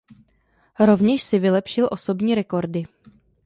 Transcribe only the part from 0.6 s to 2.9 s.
Rovněž si vylepšil osobní rekordy.